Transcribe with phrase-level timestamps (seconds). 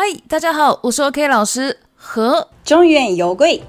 [0.00, 3.60] 嗨，大家好，我是 OK 老师和中原游贵。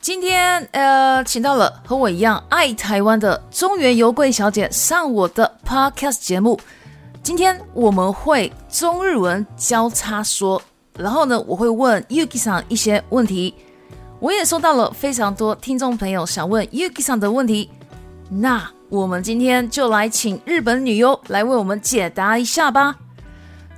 [0.00, 6.58] 今天呃，请到了和我一样爱台湾的中原游贵小姐上我的 podcast 节目。
[7.22, 10.60] 今天我们会中日文交叉说，
[10.98, 13.54] 然后呢，我会问 Yuki 上一些问题。
[14.18, 17.70] 我也收到了非常多听众朋友想问 Yuki 上的问题，
[18.28, 22.96] 那我们今天就来请日本女优来为我们解答一下吧。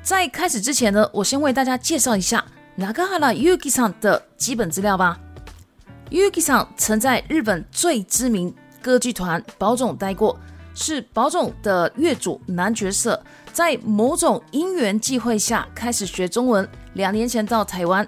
[0.05, 2.45] 在开始之前呢，我先为大家介绍一下
[2.77, 5.19] 拉 a 哈拉 Yuki 桑的基本资料吧。
[6.11, 10.39] Yuki 桑曾在日本最知名歌剧团宝冢待过，
[10.75, 13.19] 是宝冢的月主男角色。
[13.55, 18.07] 在某种因缘际会下开始学中文，两年前到台湾。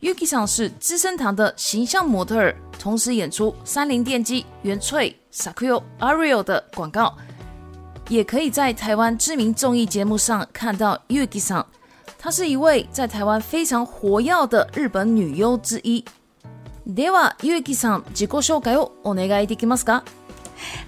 [0.00, 7.14] Yuki 桑是资生堂的形象模特儿，同时演出三菱电机、原翠、Sakuyo、Ariel 的广告。
[8.10, 11.64] 也可以在台湾知名综艺节目上看到 y u 优衣桑，
[12.18, 16.04] 她是一位在台湾非常活跃的日本女优之一。
[16.84, 20.02] では优衣さん自己紹介をお願いできますか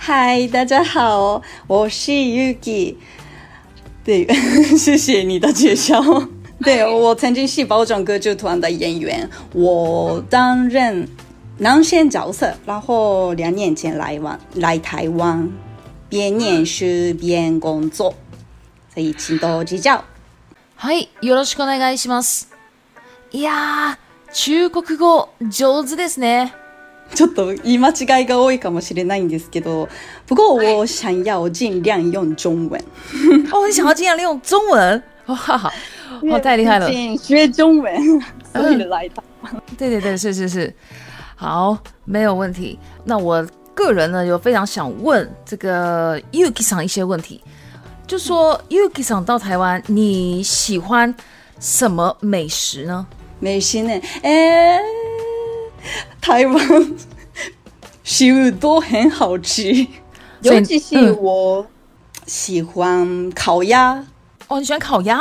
[0.01, 2.97] ？Hi，大家好，我是 Yuki。
[4.05, 4.27] 对，
[4.77, 6.03] 谢谢你的介绍。
[6.65, 11.07] 对我曾经是包装歌剧团的演员，我担任
[11.59, 15.49] 男性角色，然后两年前来往来台湾。
[16.13, 16.85] 边念书
[17.19, 18.13] 边工作。
[18.93, 20.05] 所以请多指教。
[20.77, 22.49] はい、よろしくお願いします。
[23.31, 26.53] いやー、中国語上手ですね。
[27.15, 29.89] ちょっと言い間違いが多いかもしれないんですけど、
[30.29, 32.79] 不过我想要尽量用中文。
[33.51, 35.03] 哦，你想要尽量用中文？
[35.29, 35.39] 哇，
[36.25, 36.91] 哇，太厉害了！
[37.17, 38.21] 学中文，
[38.53, 39.23] 所以来的。
[39.79, 40.75] 对对对，是是是，
[41.37, 42.79] 好，没有问题。
[43.05, 47.41] 那我个人呢，有非常想问这个 Yuki 上一些问题，
[48.07, 51.15] 就说 Yuki 上到台湾，你喜欢
[51.59, 53.07] 什么美食呢？
[53.41, 53.91] 美食呢？
[54.23, 54.79] 哎，
[56.21, 56.95] 台湾
[58.05, 59.87] 食物都很好吃，
[60.43, 61.67] 尤其是我
[62.27, 64.05] 喜欢烤鸭。
[64.49, 65.21] 哦，你喜欢烤鸭？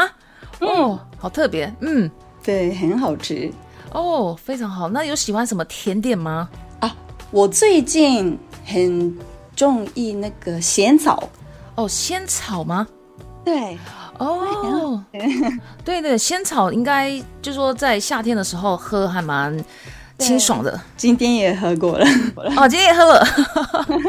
[0.59, 1.73] 哦，好特别。
[1.79, 2.09] 嗯，
[2.43, 3.51] 对，很好吃。
[3.93, 4.89] 哦，非常好。
[4.89, 6.47] 那有喜欢什么甜点吗？
[6.79, 6.93] 啊，
[7.31, 8.37] 我最近。
[8.71, 9.17] 很
[9.55, 11.27] 中意那个仙草
[11.75, 12.87] 哦，仙草吗？
[13.43, 13.77] 对，
[14.17, 15.03] 哦，
[15.83, 19.55] 对对，仙草应该就说在夏天的时候喝还蛮
[20.19, 20.79] 清爽的。
[20.95, 22.05] 今天也喝过了，
[22.55, 23.27] 哦，今天喝了。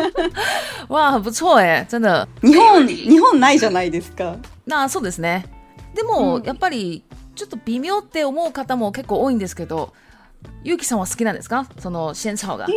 [0.88, 2.26] 哇，不错哎，真的。
[2.40, 4.36] 日本日本ないじゃないですか？
[4.66, 5.44] なそうですね。
[5.94, 7.02] でもやっぱり
[7.34, 9.90] ちょっと微妙って思う方も結構多いんですけど。
[10.64, 11.68] うきさんは好きなんですか？
[11.78, 12.68] その仙草が好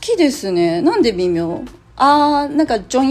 [0.00, 0.82] きですね。
[0.82, 1.62] なんで微妙？
[1.96, 3.08] あ、なんかジョン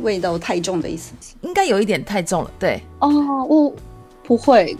[0.00, 2.82] 味道太重的意思应该有一点太重了，对。
[3.00, 3.10] 哦，
[3.48, 3.74] 我
[4.24, 4.76] 不会。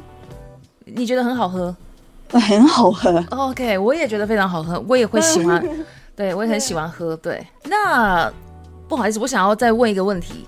[0.87, 1.75] 你觉得很好喝？
[2.31, 3.23] 很好喝。
[3.31, 5.63] OK，我也觉得非常好喝，我也会喜欢。
[6.17, 7.15] 对我也很喜欢喝。
[7.17, 7.47] 对。
[7.69, 8.33] 那
[8.89, 10.47] 不好意思，我想要再问一个问题。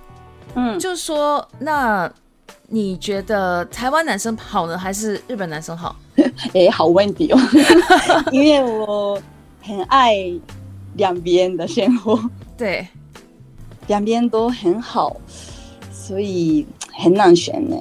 [0.55, 2.11] 嗯，就是说，那
[2.69, 5.95] 你觉得台湾男生好呢，还是日本男生好？
[6.55, 7.39] 哎， 好问题哦，
[8.33, 9.21] 因为我
[9.63, 10.15] 很爱
[10.97, 12.19] 两边的生活，
[12.57, 12.87] 对，
[13.87, 15.17] 两边都很好，
[15.93, 17.77] 所以很难选呢。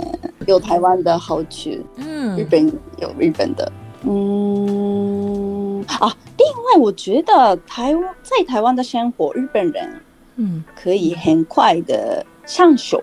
[0.48, 2.68] 有台湾的好吃，嗯，日本
[3.00, 3.72] 有日本的，
[4.04, 10.02] 嗯，啊，另外我觉得台在台湾的生活，日本人，
[10.38, 13.02] 嗯，可以很快的上手。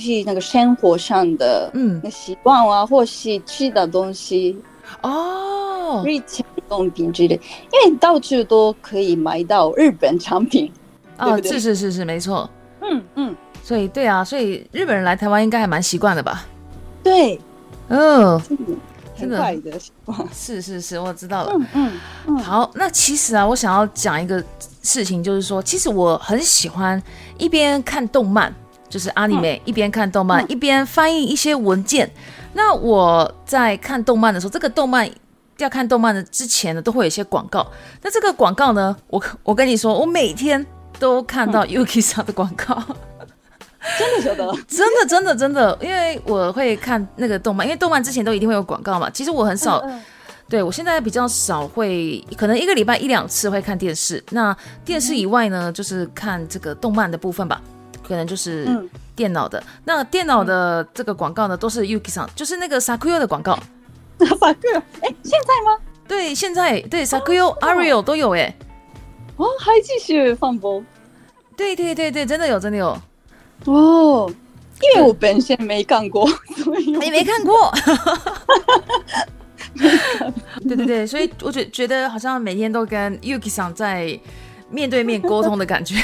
[0.00, 4.56] 是那个生活上的嗯习惯啊，或是吃的东西
[5.02, 7.38] 哦，日常用品之类，
[7.72, 10.72] 因为到处都可以买到日本产品
[11.18, 12.48] 啊，是是是是没错，
[12.80, 16.46] 嗯嗯，所以对啊，所以日本人来台湾应该还蛮习惯的吧？
[17.04, 17.38] 对，
[17.88, 18.40] 嗯，
[19.16, 21.92] 很怪的习惯，是是是，我知道了，嗯
[22.26, 24.42] 嗯，好，那其实啊，我想要讲一个
[24.82, 27.00] 事情，就是说，其实我很喜欢
[27.36, 28.52] 一边看动漫。
[28.90, 32.10] 就是阿里美一边看动漫一边翻译一些文件。
[32.52, 35.08] 那我在看动漫的时候，这个动漫
[35.58, 37.64] 要看动漫的之前呢，都会有一些广告。
[38.02, 40.64] 那这个广告呢，我我跟你说，我每天
[40.98, 42.74] 都看到 Yuki 莎的广告，
[43.96, 44.52] 真的晓得？
[44.66, 49.08] 真的真的真的，因为我会看那个动漫，因为动漫之前都一定会有广告嘛。
[49.10, 49.80] 其实我很少，
[50.48, 54.20] 对我现在比较少会，可能一个礼拜一两次会看电视。
[54.30, 54.54] 那
[54.84, 57.62] 电视以外呢，就是看这个动漫的部分吧。
[58.10, 58.66] 可能就是
[59.14, 63.56] 电脑的，那电脑的这个广告呢，都是 Yuki 桑，就是那个 Sakuyo 的广告。
[64.18, 65.78] Sakuyo，哎，现在吗？
[66.08, 68.52] 对，现在对 Sakuyo、Ario 都有哎。
[69.36, 70.82] 哦，还继续放播？
[71.56, 72.98] 对对对对，真的有，真的有。
[73.66, 74.28] 哦，
[74.80, 76.28] 因为我本身没看过，
[76.84, 77.72] 你没看过。
[80.68, 84.18] 对对对，所以我觉觉得好像每天都跟 Yuki 桑在。
[84.70, 85.96] 面对面沟通的感觉，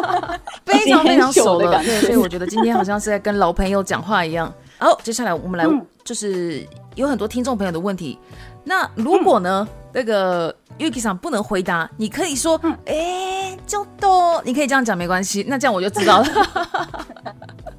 [0.64, 2.00] 非常非常熟的感觉。
[2.00, 4.52] 所以我觉得今天好像是在跟老朋友讲话一样。
[4.78, 5.66] 好， 接下来我们来，
[6.02, 8.18] 就是有很多听众朋友的问题。
[8.64, 17.36] 那如果呢，那个 UK i 上不能回答，你可以说，哎，就到，你可以这样讲，没关系，那这样我就知道了。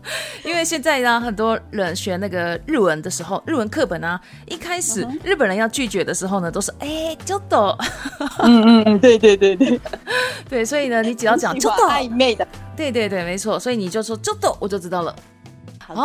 [0.43, 7.75] 因为现在呢，很多人学那个日文的时候，日文课本呢，一开始日本人要拒绝的时候呢，都是哎，ちょっと。
[8.39, 9.79] 嗯嗯嗯，对对对对，
[10.49, 15.13] 对，所以呢，你只要讲ちょっと，暧昧的，对对对，没错，所以你就说ちょっと，我就知道了。
[15.85, 15.95] 好，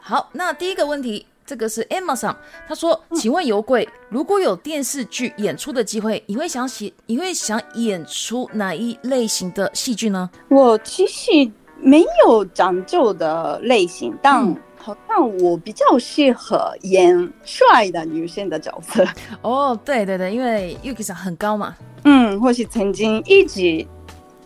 [0.00, 2.34] 好，那第一个问题，这个是 Emma 上，
[2.66, 10.28] 他说，请问有贵，如果有电视剧演出的机会，你会想写，你会想演出哪一类型的戏剧呢？
[10.48, 11.30] 我其实。
[11.84, 14.42] 没有讲究的类型，但
[14.74, 19.04] 好像我比较适合演帅的女性的角色。
[19.42, 21.76] 哦，对对对，因为 UKS 很高嘛。
[22.04, 23.86] 嗯，或是曾经一直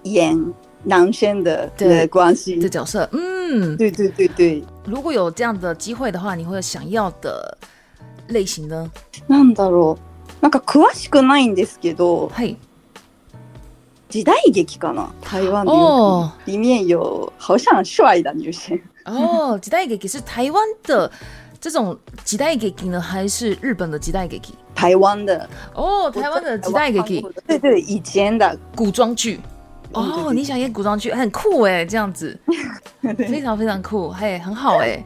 [0.03, 0.37] 演
[0.83, 3.09] 男生的的关系的角色。
[3.13, 4.65] 嗯，对对对对。
[4.85, 7.57] 如果有这样的机会的话，你会想要的
[8.27, 8.91] 类型呢？
[9.29, 9.97] なんだろう、
[10.45, 12.57] なんか詳しくないんですけど、はい。
[14.09, 15.09] 時代劇かな？
[15.23, 21.11] 台湾的里面有，好像帅的女点有 哦，時代劇是台湾的
[21.61, 24.41] 这种時代劇呢，还是日本的時代劇？
[24.75, 25.49] 台湾的。
[25.75, 27.25] 哦，台湾的時代劇。
[27.47, 29.39] 对对，以前的古装剧。
[29.93, 32.39] 哦，你想演古装剧，很酷哎，这样子，
[33.17, 35.03] 非常非常酷，嘿，很好哎。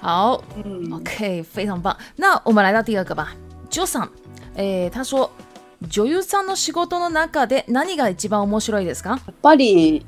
[0.00, 1.94] 好，嗯，OK，非常棒。
[2.16, 3.34] 那我们来到第二个吧
[3.70, 4.08] ，Joan，
[4.56, 5.30] 哎，他说。
[5.88, 10.04] 女優さんの仕事の中で何が一番面白いですかやっぱり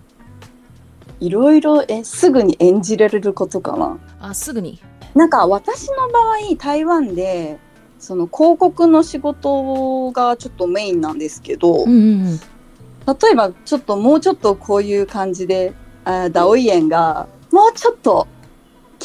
[1.18, 4.78] いろいろえすぐに演じられることかなあすぐに
[5.14, 6.18] なんか私の場
[6.50, 7.58] 合台湾で
[7.98, 11.96] その広告の仕事がちょっとメインなんですけど、うんうんう
[12.34, 12.38] ん、
[13.06, 15.72] 例えばちょっともうちょっとこういう感じで
[16.04, 18.26] あダオイエンがもうちょっと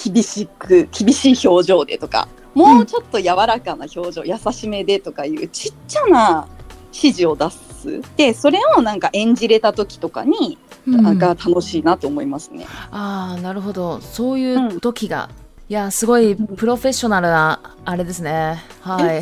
[0.03, 6.47] 厳しく厳しい表情でとかもうちょっと柔らかな表情、うん、優しめでとかいうちっちゃな
[6.93, 10.57] 指示を出すでそれをなんか演じれた時とかに、
[10.87, 12.65] うん、が楽しいなと思いますね。
[12.91, 18.63] ああなるほどそういう時が、うんいやすごいプロフェッショナルなあれですね。
[18.79, 19.21] はい。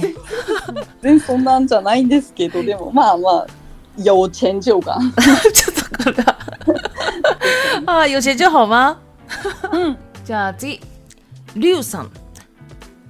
[1.02, 3.48] 全然そんなんじゃないんですけど、でもまあまあ
[3.98, 5.00] 有钱就が。
[5.52, 6.38] ちょっとこれは。
[8.04, 9.00] あ有钱就好吗？
[9.74, 9.98] うん。
[10.24, 10.80] じゃあ次、
[11.56, 12.12] リュウさん。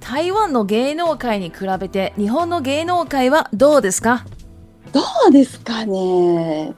[0.00, 4.24] 台湾の芸能界に比べて日本の芸能界はどうですか？
[4.92, 6.74] どうですかね。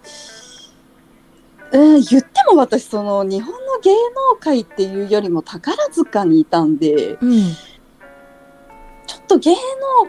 [1.71, 3.91] うん、言っても私その日本の芸
[4.35, 7.53] 能界っていうよりも宝塚にいたんで、うん、
[9.07, 9.57] ちょっと芸能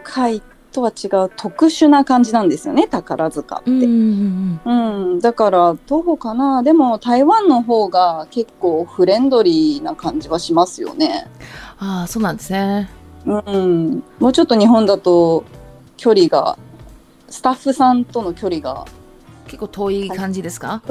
[0.02, 0.40] 界
[0.72, 11.26] とは違う特殊な感じなんですよね宝塚って、うん、だからどうかなでも台湾の方が結構フレンドリーな感じはしますよね
[11.78, 12.88] ああそうなんですね
[13.26, 15.44] うんもうちょっと日本だと
[15.98, 16.56] 距離が
[17.30, 18.84] スタッフさんとの距離が
[19.46, 20.82] 結構遠い感じですか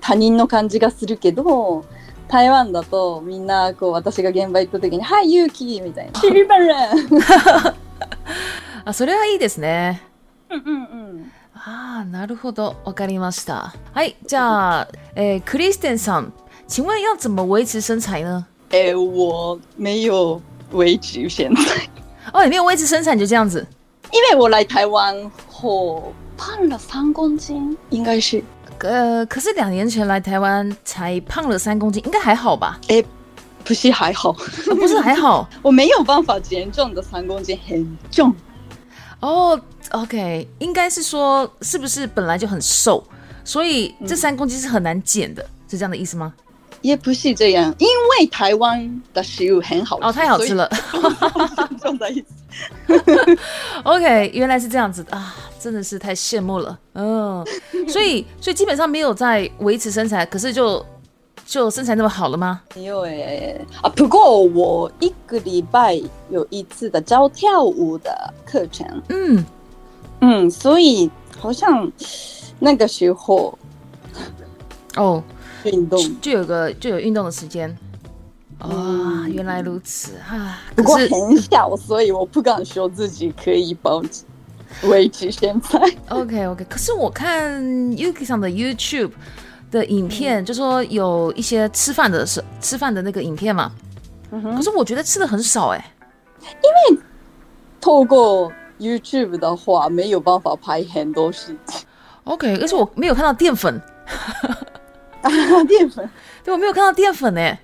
[0.00, 1.84] 他人の感じがするけど
[2.28, 6.70] 台湾だとみんなこう私が現場行った時に「はい勇気」みたいな「シリバルン」
[8.86, 10.02] あそれはいいですね
[10.50, 10.78] うんうんう
[11.24, 16.32] んああなるほどわかりましたはいじゃあ、えー、クリステンさん
[16.68, 20.40] 请问要怎么维持身材呢えー、我没有
[20.72, 21.90] 维持身材
[22.32, 23.64] 哦你没有维持身材你就这样子
[24.12, 25.16] 因为我来台湾，
[25.50, 28.42] 后胖了三公斤，应该是。
[28.80, 32.78] 呃，可是两年前来台湾才胖了三公斤，应该还好吧？
[32.88, 33.02] 哎，
[33.64, 38.34] 不是还好，不是还好， 我没有办法减重的三公斤很重。
[39.20, 39.58] 哦
[39.92, 43.02] ，OK，应该是说，是不是本来就很瘦，
[43.44, 46.34] 所以这三公斤是很难减的，是这样的意思吗？
[46.82, 47.86] 也不是这样，因
[48.20, 50.68] 为台湾的食物很好吃，哦，太好吃了，
[51.80, 52.24] 种在一起
[53.84, 57.44] ，OK，原来是这样子啊，真的是太羡慕了，嗯，
[57.88, 60.84] 所以所以基本上没有在维持身材，可是就
[61.46, 62.60] 就身材那么好了吗？
[62.74, 65.94] 没有哎，啊，不过我一个礼拜
[66.30, 69.46] 有一次的教跳舞的课程，嗯
[70.20, 71.08] 嗯，所以
[71.38, 71.90] 好像
[72.58, 73.56] 那个时候，
[74.96, 75.22] 哦。
[75.70, 77.74] 运动就有个就有运动的时间
[78.58, 80.60] 啊，原来如此啊！
[80.76, 84.24] 不过很小，所以我不敢说自己可以保持
[84.84, 85.80] 维持现在。
[86.10, 87.60] OK OK，可是我看
[87.92, 89.10] UK 上的 YouTube
[89.70, 93.72] 的影片，就说有一些吃饭的时吃饭的那个影片嘛，
[94.30, 95.84] 可是我觉得吃的很少哎，
[96.40, 97.02] 因为
[97.80, 101.80] 透过 YouTube 的话没有办法拍很多事情。
[102.24, 103.80] OK，而且我没有看到淀粉。
[105.22, 106.08] 啊，淀粉。
[106.44, 107.58] 对，我没有看到淀粉呢，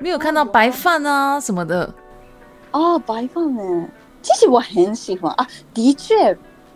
[0.00, 1.92] 没有看到白饭啊什么的。
[2.72, 3.62] 哦，白饭呢？
[4.22, 6.14] 其实我很喜欢啊，的确，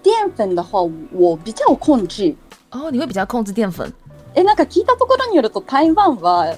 [0.02, 0.80] 淀粉的话
[1.12, 2.34] 我比较控制。
[2.70, 3.90] 哦，你会比较控制淀粉？
[4.34, 6.54] え、なんか聞いたところによると台湾は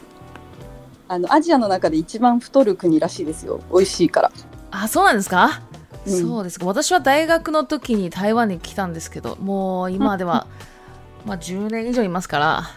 [1.06, 3.60] あのアジアの中で一番太る国らしいですよ。
[3.70, 4.32] 美味しいから。
[4.72, 5.60] あ、そうなんですか？
[6.06, 10.46] そうです私は大学の時に台湾に来たんですけど、もう今では
[11.26, 12.70] まあ10年以上いますから。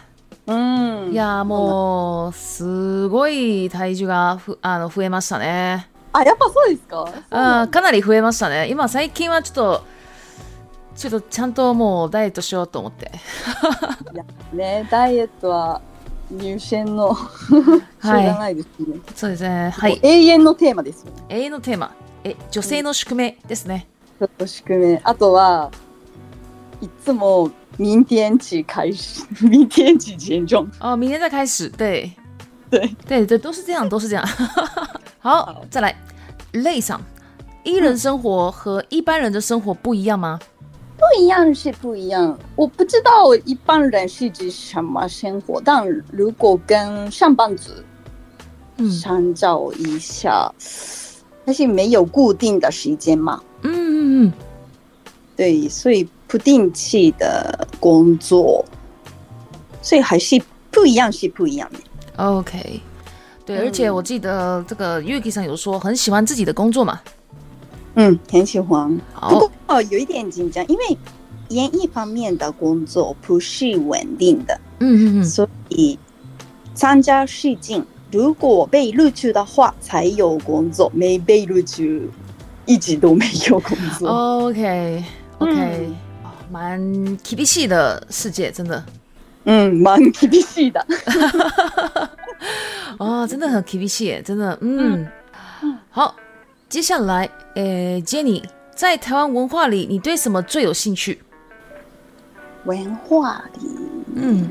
[0.46, 0.54] う
[1.08, 9.84] ん、いやもうすごい体重がふあの増えましたねあやっぱそうですかあかなり増えましたね今最近はちょっと
[10.96, 13.10] ちょっとちゃんともうダイエットしようと思って
[14.56, 15.80] ねダイエットは
[16.30, 17.16] 入選の
[18.02, 18.62] ない、ね、
[19.14, 21.92] そうですねはい永遠のテーマですよ、ね、永遠のテーマ
[22.24, 23.86] え女性の宿命ですね、
[24.18, 25.70] うん、宿命あとは
[26.80, 29.24] いつも明天几开始？
[29.40, 30.66] 明天几点钟？
[30.80, 31.68] 哦，明天再开始。
[31.70, 32.10] 对，
[32.70, 34.26] 对，对，对，都是这样，都是这样。
[35.18, 35.94] 好，再来。
[36.52, 37.00] 累上，
[37.64, 40.38] 一人生活和一般人的生活不一样吗？
[40.98, 42.38] 不一样是不一样。
[42.54, 47.72] 我不知道一般人是指什么生活，但如果跟上班族，
[48.76, 50.52] 嗯，参照一下，
[51.46, 53.40] 但是没有固定的时间嘛。
[53.62, 54.32] 嗯嗯嗯。
[55.34, 56.06] 对，所以。
[56.32, 58.64] 不定期的工作，
[59.82, 62.24] 所以还是不一样，是不一样的。
[62.24, 62.80] OK，
[63.44, 66.98] 对，而且我记得这个月季上有说很喜欢自己的工作嘛，
[67.96, 68.88] 嗯，很喜欢。
[69.28, 70.96] 不过哦，有一点紧张，因为
[71.50, 74.58] 演艺方面的工作不是稳定的。
[74.78, 75.98] 嗯嗯嗯，所以
[76.74, 82.08] 参加试镜，如果被录取的话才有工作，没被录取
[82.64, 84.08] 一直都没有工作。
[84.46, 85.88] OK，OK。
[86.52, 86.78] 蛮
[87.24, 88.84] k b 系的世界，真的，
[89.44, 90.84] 嗯，蛮 k b 系的，
[93.00, 95.08] 哦，真的很 k b 系，真的，嗯，
[95.88, 96.14] 好，
[96.68, 98.44] 接下来，诶，Jenny，
[98.74, 101.22] 在台湾文化里，你对什么最有兴趣？
[102.66, 103.66] 文化里，
[104.16, 104.50] 嗯，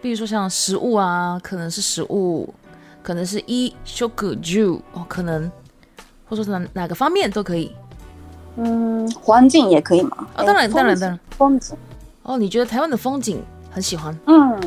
[0.00, 2.52] 比如说像食物啊，可能是食物，
[3.02, 5.52] 可能是一 s h o e g j u 哦，可能，
[6.24, 7.70] 或者说哪哪个方面都可以。
[8.56, 10.16] 嗯，环境也可以嘛？
[10.36, 11.18] 啊，当然，当然，当然。
[11.36, 11.76] 风景
[12.22, 14.16] 哦，你觉得台湾的风景很喜欢？
[14.26, 14.58] 嗯，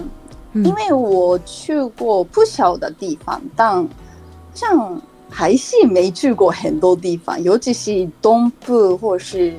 [0.55, 3.87] 因为我去过不少的地方，但
[4.53, 9.53] 像还是没去过很多地方，尤其是东部或是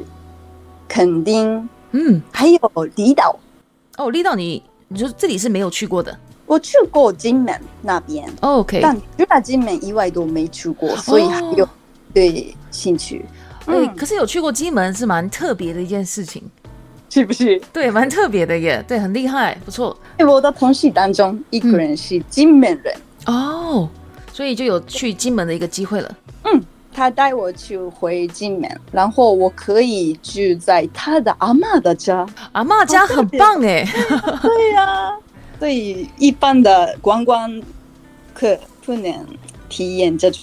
[0.88, 1.66] 垦丁。
[1.92, 2.58] 嗯，还有
[2.96, 3.34] 离岛。
[3.96, 6.14] 哦，离岛，你你说这里是没有去过的？
[6.44, 8.30] 我去过金门那边。
[8.40, 11.66] OK，但除了金门以外都没去过，所以有
[12.12, 13.24] 对兴趣。
[13.68, 16.42] 哎，可是有去过金门是蛮特别的一件事情，
[17.10, 17.60] 是不是？
[17.70, 19.94] 对，蛮特别的耶，对，很厉害，不错。
[20.16, 22.94] 哎，我的同事当中，一个人是金门人
[23.26, 23.88] 哦，
[24.32, 26.16] 所以就有去金门的一个机会了。
[26.44, 26.60] 嗯，
[26.94, 33.84] 他带我去回金门，然后我可以住在他的阿妈的家，阿妈家很棒哎。
[34.40, 35.14] 对呀，
[35.60, 37.52] 所以一般的观光
[38.32, 39.12] 客不能
[39.68, 40.40] 体验这种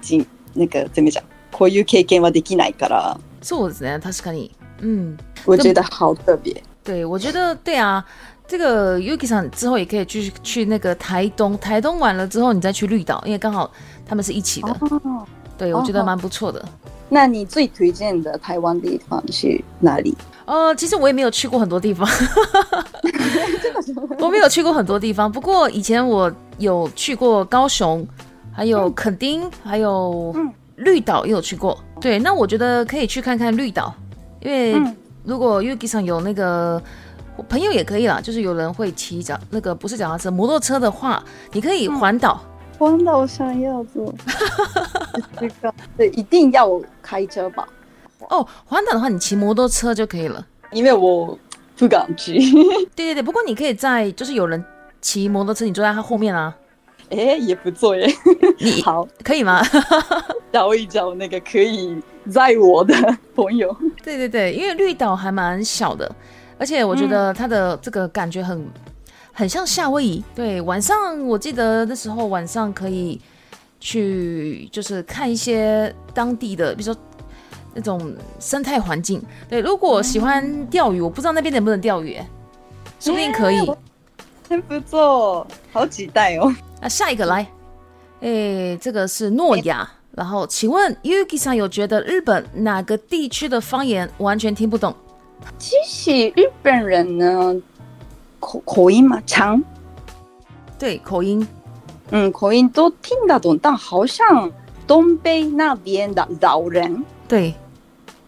[0.00, 1.22] 景，那个怎么讲？
[1.56, 3.18] こういう経験はできないから。
[3.40, 4.50] そうですね、確かに。
[4.80, 6.54] 嗯，我觉得好特别。
[6.84, 8.04] 对，我觉得对啊，
[8.46, 13.70] 这个 Yuki さん之后也可以去去那个台东，台东完了之后你再去绿岛，因为刚好
[14.04, 14.68] 他们是一起的。
[14.80, 15.26] 哦。
[15.56, 16.62] 对我觉得蛮不错的。
[17.08, 20.14] 那你最推荐的台湾地方是哪里？
[20.44, 22.06] 呃，其实我也没有去过很多地方，
[24.20, 25.32] 我没有去过很多地方。
[25.32, 28.06] 不过以前我有去过高雄，
[28.52, 30.52] 还有垦丁，还有嗯。
[30.76, 33.94] 绿岛也有去过，对，那我觉得可以去看看绿岛，
[34.40, 34.78] 因为
[35.24, 36.82] 如果 Uki 上有那个
[37.48, 42.40] 朋友也可以啦，就是有人会骑脚那个不是脚踏车摩托车的话，你可以环岛。
[42.78, 44.14] 环岛想要做
[45.40, 46.68] 这个，对，一定要
[47.00, 47.66] 开车吧？
[48.28, 51.38] 哦，环岛的话，你骑摩托车就可以了，因为我
[51.78, 52.34] 不敢骑。
[52.94, 54.62] 对对对，不过你可以在，就是有人
[55.00, 56.54] 骑摩托车，你坐在他后面啊？
[57.08, 58.06] 哎， 也不错耶。
[58.58, 59.62] 你好，可以吗？
[60.64, 62.94] 威一找那个可以在我的
[63.34, 66.10] 朋友， 对对对，因为绿岛还蛮小的，
[66.58, 68.66] 而且我觉得它的这个感觉很
[69.32, 70.22] 很像夏威夷。
[70.34, 73.20] 对，晚上我记得那时候晚上可以
[73.80, 77.00] 去，就是看一些当地的，比如说
[77.74, 79.22] 那种生态环境。
[79.48, 82.18] 对，如果喜欢钓鱼，我不知道那边能不能钓鱼，
[83.00, 83.58] 说不定可以。
[84.48, 86.52] 真 不错，好几袋哦。
[86.80, 87.44] 啊，下一个来，
[88.20, 89.95] 哎，这个是诺亚。
[90.16, 94.92] 然后，请问 y u k i s 有觉得日本哪个地区的方言完全听不懂？
[95.58, 97.54] 其实日本人呢，
[98.40, 99.62] 口口音嘛，长，
[100.78, 101.46] 对口音，
[102.12, 104.50] 嗯，口音都听得懂，但好像
[104.86, 107.52] 东北那边的老人，对，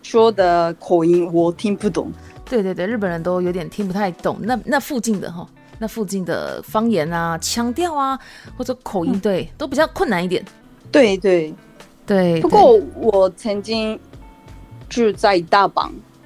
[0.03, 2.13] 说的口音我听不懂。
[2.45, 4.37] 对对对，日本人都有点听不太懂。
[4.43, 5.47] 那那附近的哈，
[5.79, 8.19] 那附近的方言啊，腔调啊，
[8.59, 10.45] 或者口音，对，都比较困难一点。
[10.93, 11.55] 对对。
[12.09, 13.97] 对，不过我曾经
[14.89, 15.83] 住在大阪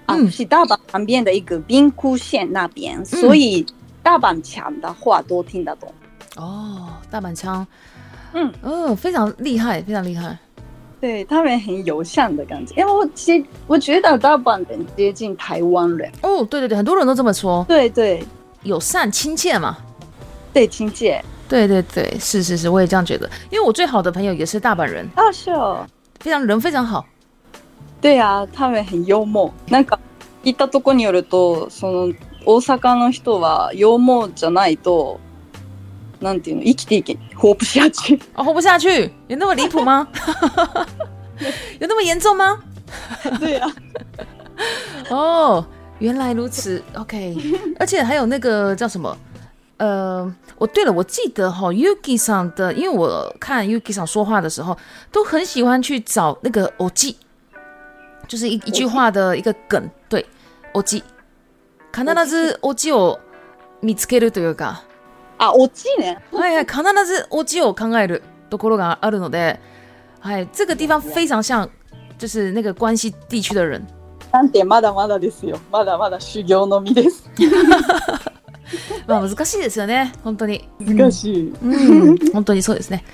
[0.07, 0.15] 啊，
[0.49, 3.67] 大阪旁边的一个兵库县那边，所以
[4.01, 5.93] 大阪腔的话都听得懂。
[6.37, 7.67] 哦，大阪腔，
[8.33, 10.39] 嗯，哦，非常厉害，非常厉害。
[11.01, 16.09] 对他们很友善的感觉，因为我其实我觉得大阪很接近台湾人。
[16.23, 17.65] 哦，对对对，很多人都这么说。
[17.67, 18.23] 对对，
[18.63, 19.77] 友善亲切嘛，
[20.53, 21.21] 对，亲切。
[21.53, 23.29] 对对对，是是是，我也这样觉得。
[23.51, 25.87] 因为我最好的朋友也是大阪人，啊是哦，
[26.19, 27.05] 非常人非常好。
[28.01, 29.53] 对啊，他们很幽默。
[29.69, 29.99] なんか
[30.45, 32.15] 行ったとこによると、その
[32.47, 35.19] 大阪の人は、幽默じゃないと、
[36.23, 38.19] なんていうの、生きていけ、活不下去。
[38.35, 40.09] 啊， 活不下去，有那么离谱吗？
[41.79, 42.59] 有那么严重吗？
[43.39, 43.69] 对 啊。
[45.15, 45.67] 哦，
[45.99, 46.83] 原来如此。
[46.95, 47.37] OK，
[47.79, 49.15] 而且还有那个叫什么？
[49.83, 54.79] 呃，我对了，我记得哈、哦、，Yuki 上的，因为我看 Yuki 上说话的时候，
[55.11, 57.17] 都很喜欢去找那个偶记，
[58.29, 60.25] 就是一一句话的一个梗，对，
[60.75, 61.03] 偶记。
[61.93, 63.19] 必ずオチを
[63.83, 64.83] 見つけるというか。
[65.37, 66.17] あ、オチね。
[66.33, 69.61] はいはい、必ずオチを考えるところがあるので、
[70.21, 71.69] はい、这个地方非常像、
[72.19, 73.85] 就是那个关西地区的人。
[74.33, 75.59] なんてまだまだですよ。
[75.73, 77.25] まだまだ修行の身です。
[79.07, 80.13] 嘛， 難しいですよね。
[80.25, 80.65] 本当に。
[80.81, 81.53] 難しい。
[81.63, 82.19] うん。
[82.33, 83.05] 本当にそうですね。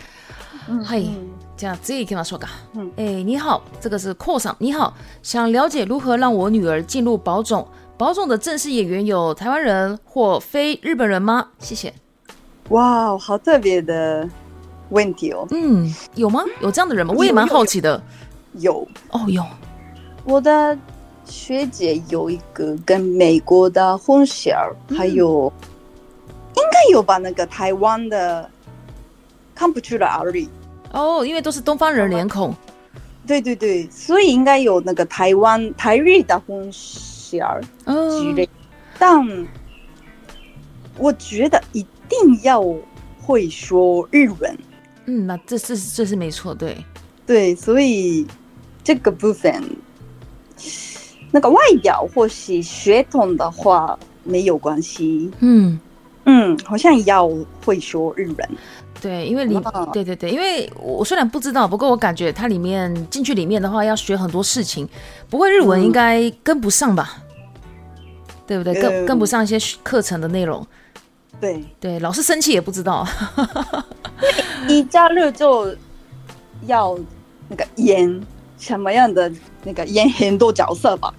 [0.84, 1.08] はい。
[1.56, 2.48] じゃあ次行きましょうか。
[2.96, 7.66] え、你好，这个是 c a l 你好，想了解如何让我女儿进入宝冢。
[7.96, 11.48] 宝冢的正式演员有台湾人或非日本人吗？
[11.58, 11.92] 谢谢。
[12.68, 14.28] 哇，好特别的
[14.90, 15.46] 问题哦。
[15.50, 16.42] 嗯，有吗？
[16.60, 17.12] 有这样的人吗？
[17.16, 18.00] 我也蛮好奇的。
[18.60, 18.86] 有。
[19.10, 19.42] 哦，有。
[20.24, 20.78] 我的。
[21.28, 25.52] 学姐有一个跟美国的混血儿，还有
[26.56, 27.18] 应该有吧？
[27.18, 28.48] 那个台湾的
[29.54, 30.48] 看不出来阿里
[30.92, 32.54] 哦，因为都是东方人脸孔。
[33.26, 38.48] 对对对，所以应该有那个台湾、台瑞的混血儿之类。
[38.98, 39.20] 但
[40.96, 42.64] 我觉得一定要
[43.22, 44.58] 会说日文。
[45.04, 46.82] 嗯，那这这这是没错，对
[47.26, 48.26] 对，所以
[48.82, 49.62] 这个部分。
[51.30, 55.30] 那个外表或是血统的话没有关系。
[55.40, 55.78] 嗯
[56.24, 57.28] 嗯，好像要
[57.64, 58.48] 会说日文。
[59.00, 59.54] 对，因为里
[59.92, 64.88] 对对对，因为我虽然不知道，不过我感觉它里面进去里面的话要学很多事情，
[65.30, 67.18] 不会日文应该跟不上吧？
[68.46, 68.74] 对不对？
[68.80, 70.66] 跟跟不上一些课程的内容。
[71.40, 73.06] 对对，老师生气也不知道。
[74.66, 75.74] 一加热就
[76.66, 76.98] 要
[77.48, 78.20] 那个烟。
[78.58, 79.30] 什么样的
[79.64, 81.14] 那个演很多角色吧，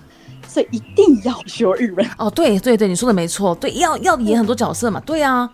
[0.47, 2.29] 所以一定要学日文哦。
[2.29, 4.99] 对对对，你说的没错，对，要要演很多角色嘛。
[5.05, 5.49] 对啊，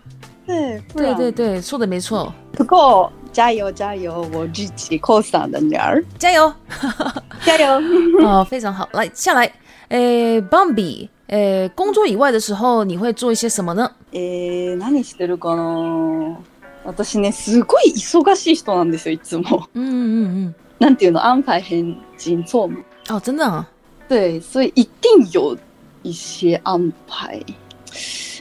[0.46, 2.34] 对对对对，说的没错。
[2.52, 6.52] 不过加油加油，我自己 c o 上的女儿，加油
[7.46, 7.80] 加油
[8.28, 8.90] 哦，非常好。
[8.94, 9.52] 来下来，
[9.90, 13.90] 诶，Bambi，诶，工作以外的时候你会做一些什么呢？
[14.14, 16.36] 诶，なにしてるかな？
[16.84, 19.66] 私ねすごい忙しい人なんですよ、いつも。
[19.74, 20.65] 嗯嗯嗯。
[21.06, 22.70] いうの安排很紧そう
[23.08, 23.68] 哦，真的、啊。
[24.08, 25.56] 对，所以一定有
[26.02, 27.40] 一些安排。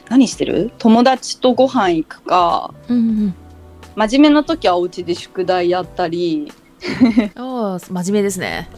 [0.09, 0.69] 何してる？
[0.79, 2.73] 友達とご飯行くか。
[2.89, 6.51] 真面目な時はお家で宿題やったり。
[7.37, 8.69] お、真面目ですね。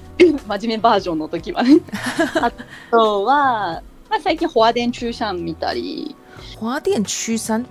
[0.47, 1.79] 真面目バージョンの時はね。
[2.41, 2.51] あ
[2.91, 6.15] とは、まあ最近フォアデン中山見たり。
[6.59, 7.65] フォアデン中山？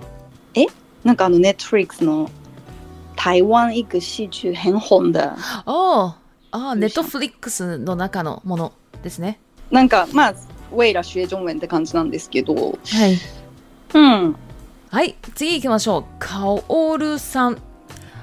[0.55, 0.65] え？
[1.03, 2.29] なんかあのネットフリックスの
[3.17, 5.35] 台湾一个戏剧很红的。
[5.65, 6.13] 哦、
[6.51, 8.71] あ、ネットフリックスの中のもの
[9.03, 9.39] ですね。
[9.71, 10.35] なんか、まあ、
[10.71, 12.53] ウェイラ学中文って感じなんですけど。
[12.55, 13.17] はい。
[13.93, 14.35] うん。
[14.89, 16.03] はい、次行きましょう。
[16.19, 17.57] カオルさん。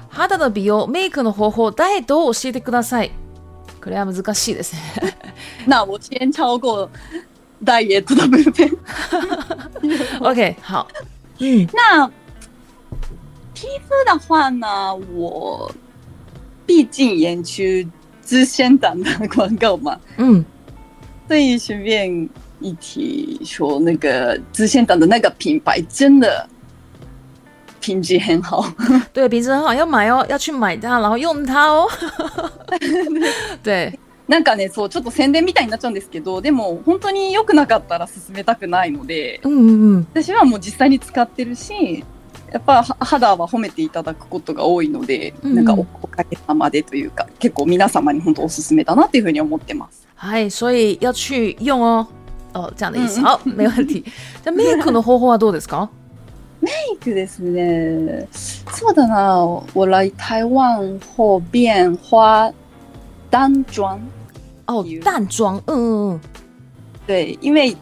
[0.09, 3.11] 肌の美容、メイクの方法、ダイエットを教えてください。
[3.83, 4.81] これは難しいですね。
[5.67, 6.89] 那我先超过
[7.61, 8.79] ダイエット的部分。
[10.23, 10.87] OK，好。
[11.73, 12.09] 那。
[13.55, 14.67] 皮肤的话呢，
[15.15, 15.71] 我
[16.65, 17.63] 毕竟研究
[18.21, 20.43] 资深党的广告嘛，嗯，
[21.27, 26.45] 所以顺便一提，说那个资深党的那个品牌真的
[27.79, 28.69] 品质很好。
[29.13, 31.87] 对，质很好，要买哦，要去买，它，然后用哦。
[33.63, 40.07] 对，なんかね、そうちょっと宣伝みたいになっちゃうんですけど、でも本当によくなかったら勧めたくないので、うんうんうん。
[40.11, 42.03] 私はもう実際に使ってるし。
[42.55, 50.07] やっぱ肌は褒めていただくことが多いので、うん、なんかおかげさまでというか結構皆様に本当おすすめだなというふうに思ってます。
[50.15, 52.07] はい、所以要去用哦。
[52.53, 53.19] 哦，这样的意思。
[53.21, 54.05] 好，没问题。
[54.45, 55.89] ゃメイクの方法はどうですか？
[56.61, 58.29] メイクですね。
[58.31, 59.45] そうだな。
[59.73, 62.49] 我来台湾后变化
[63.29, 63.99] 淡妆。
[64.67, 66.19] 哦，淡妆，うん。
[67.05, 67.75] 对，因为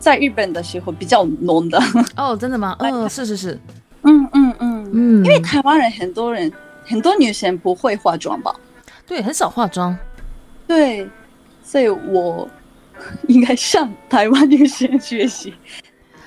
[0.00, 1.78] 在日本的时候比较浓的。
[2.16, 2.74] 哦，真的吗？
[2.80, 3.60] 嗯，是是是。
[4.02, 6.50] 嗯嗯嗯嗯，因为台湾人很多人
[6.86, 8.54] 很多女生不会化妆吧？
[9.06, 9.96] 对，很少化妆。
[10.66, 11.08] 对，
[11.64, 12.48] 所以我
[13.26, 15.54] 应该向台湾女生学习。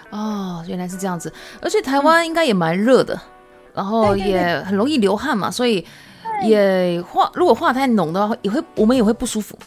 [0.09, 1.31] 哦，原来是这样子，
[1.61, 3.19] 而且台湾应该也蛮热的，
[3.73, 5.85] 然后也很容易流汗嘛，所以
[6.43, 9.57] 也画如果画太浓的话，也会我们也会不舒服。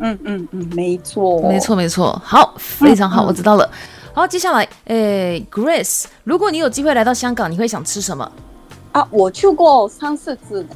[0.00, 3.68] 嗯嗯嗯，没错，没错没错，好，非常好，我知道了。
[4.18, 8.28] 然后接下来，诶，Grace，如果你有机会来到香港，你会想吃什么
[8.90, 9.06] 啊？
[9.12, 10.68] 我去过三四次了，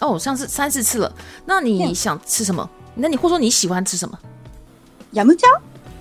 [0.00, 1.14] 哦，上次三四次了。
[1.44, 2.68] 那你想吃什么？
[2.96, 4.18] 那你或说你喜欢吃什么？
[5.12, 5.46] 杨梅茶？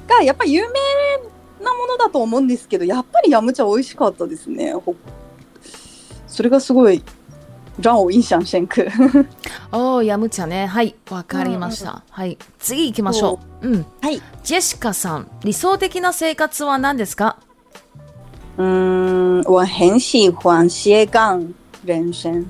[0.08, 4.74] がやっぱり有名なものだと思うんですけど、やっぱり楊梅茶美味しかったですね。
[6.28, 7.04] それがすごい。
[7.82, 8.86] 让我印象深刻。
[9.72, 10.66] おやむちゃんね。
[10.66, 12.04] はい、わかりました。
[12.10, 13.68] はい、次行きましょう。
[13.68, 13.86] うん。
[14.02, 14.22] はい。
[14.44, 17.38] ジェシカさん、理想的な生活は何ですか
[18.58, 22.46] 嗯，我很喜欢斜杠人生。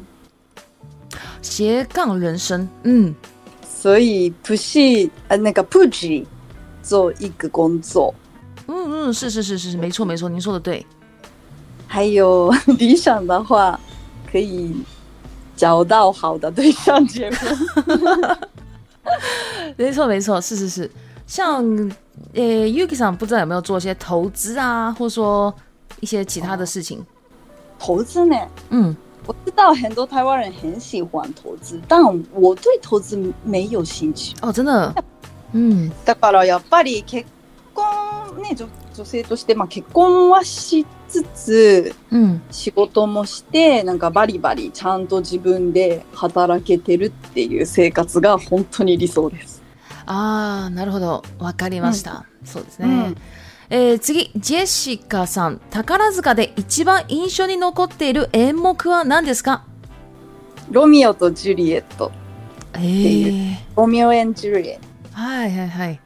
[1.42, 3.16] 斜杠人生，嗯，
[3.64, 6.24] 所以不是呃那个不止
[6.84, 8.14] 做一个工作。
[8.68, 10.86] 嗯嗯，是是是是，没错没错，您说的对。
[11.88, 13.80] 还有 理想的话，
[14.32, 14.76] 可以
[15.56, 17.60] 找到好的对象结婚，
[19.78, 20.90] 没错没错，是是是，
[21.26, 21.64] 像
[22.34, 25.54] 呃 y u k i s 不知道有没有做一些投资啊，或者说
[26.02, 27.04] 一些其他的事情？
[27.80, 28.36] 投资呢？
[28.70, 32.02] 嗯，我知道很多台湾人很喜欢投资，但
[32.34, 34.94] 我对投资没有兴趣哦，真的。
[35.54, 37.24] 嗯，だからやっぱり結
[37.74, 38.68] 婚那种。
[38.96, 49.62] 女性として、まあ、結婚はしつつ、うん、仕事もしてなんかバリバリちゃんと自分で働けてるっていう生活が本当に理想です。
[50.08, 53.16] あーなるほど分かりました、うん、そうですね、うん、
[53.72, 59.66] えー、次ジェシカさん宝塚で一番印象に残っている演目は何ですか
[60.70, 62.12] ロミオとジュリエット
[62.68, 64.80] っていう、えー、ロミオジュリエ
[65.12, 66.00] はいはいはい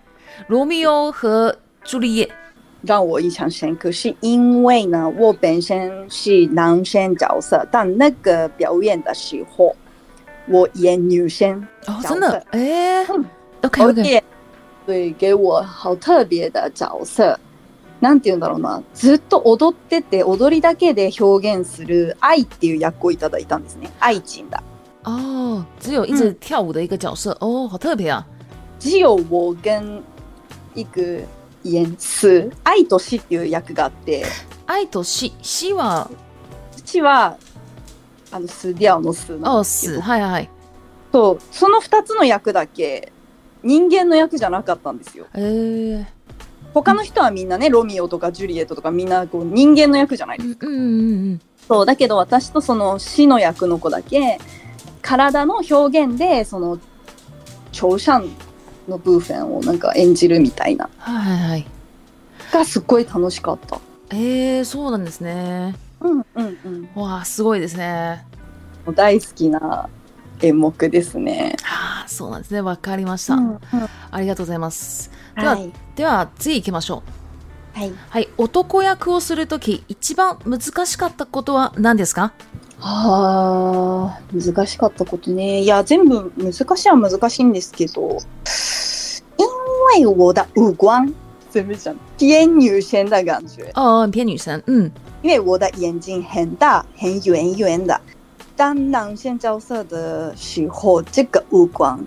[0.48, 2.40] ロミオ和エット
[2.82, 9.76] 让我印象深刻，是因为呢，我本身是男生角色，但那个表演的时候，
[10.48, 11.66] 我演女生。
[11.88, 12.42] 哦，真的？
[12.52, 13.06] 哎
[13.64, 14.24] ，OK，OK。
[14.86, 17.38] 对，给我好特别的角色。
[18.02, 18.82] ん听ろ了吗？
[18.96, 23.90] ずっと踊ってて踊りだけで表現する愛っていう役をいただいたんですね。
[24.00, 24.58] 爱进的。
[25.04, 27.38] あ只有一直跳舞的一个角色。
[27.42, 28.26] 哦，好特别啊。
[28.80, 30.02] 只有我跟
[30.76, 31.20] 一个。
[31.64, 34.24] イエンス愛と死っていう訳があって
[34.68, 36.10] 愛と死死は
[36.86, 37.38] 死は
[38.32, 40.50] あのスディアオのスのスはいはい
[41.12, 43.12] とその2つの役だけ
[43.64, 45.26] 人間の役じゃなかったんですよ。
[45.36, 46.06] へ
[46.74, 50.68] 他の人はみんなねロミオとかジュリエットとかみんなこう人間の役じゃないですか。
[50.68, 54.38] うんうんうん、そうだけど私とその死の役の子だけ
[55.02, 56.80] 体の表現でその
[57.74, 58.22] 長者
[58.90, 61.66] のブーフェンをなんか演じるみたいな、はいはい、
[62.52, 63.80] がすっごい楽しかった。
[64.12, 65.76] えー、そうなんですね。
[66.02, 66.58] うんうん
[66.96, 67.02] うん。
[67.02, 68.26] わあすごいですね。
[68.96, 69.88] 大好きな
[70.42, 71.56] 演目ですね。
[71.64, 73.60] はあそうなんですねわかりました、うんうん、
[74.12, 75.12] ありがとうございます。
[75.38, 77.78] では、はい、では次行きましょう。
[77.80, 82.34] はい、はい、男役をする時一番難しかったことは何ですか
[82.80, 88.18] はあ難しかったことねいや全部難しいは難しいんですけど
[89.98, 91.12] 因为我的五官
[91.50, 93.72] 怎么讲偏女生的感觉？
[93.74, 94.90] 哦，偏女生，嗯，
[95.24, 98.00] 因为我的眼睛很大、很圆圆的。
[98.56, 102.00] 当男性角色的时候，这个五官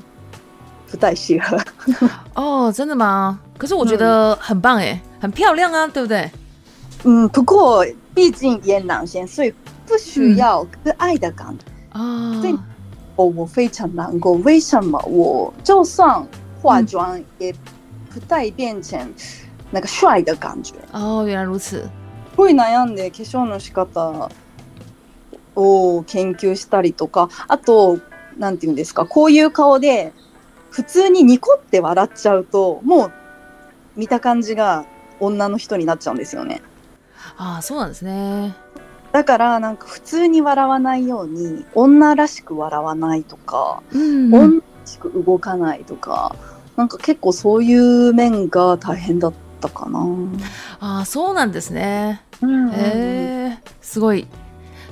[0.90, 1.58] 不太适合。
[2.34, 3.40] 哦，真的吗？
[3.58, 6.30] 可是我觉得很棒哎，很漂亮啊，对不对？
[7.02, 9.52] 嗯，不过毕竟演男性，所以
[9.86, 12.40] 不需要可爱的感觉啊。
[12.40, 12.54] 对，
[13.16, 16.24] 我我非常难过，为什么我就算
[16.62, 17.52] 化妆也。
[18.12, 19.10] 不太变成
[19.72, 20.74] なんか帅的感觉。
[20.92, 21.88] 哦，原来如此。
[22.36, 24.30] すごい悩んで化粧の仕方
[25.54, 27.98] を研究したりとか、あと
[28.38, 30.12] なんていうんですか、こういう顔で
[30.70, 33.12] 普通にニコって笑っちゃうと、もう
[33.96, 34.84] 見た感じが
[35.20, 36.62] 女の人になっちゃうんですよね。
[37.36, 38.54] ああ、そうなんですね。
[39.12, 46.34] だからなんか普通に笑わないように女らしく笑わないとか、うん、女らしく動かないとか
[46.76, 50.06] なんか結構そういう面が大変だったかな。
[50.80, 52.22] ああ、そうなんですね。
[52.40, 54.26] うん、えー、すごい。